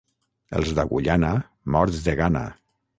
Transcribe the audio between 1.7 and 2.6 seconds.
morts de gana.